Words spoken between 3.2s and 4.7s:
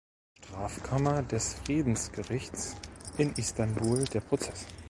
Istanbul der Prozess.